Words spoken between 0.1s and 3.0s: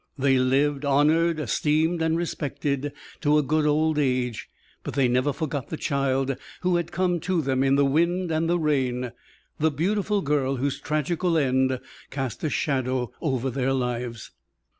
They lived honored, esteemed, and respected